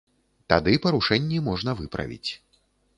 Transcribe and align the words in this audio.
Тады 0.53 0.73
парушэнні 0.87 1.45
можна 1.51 1.79
выправіць. 1.85 2.29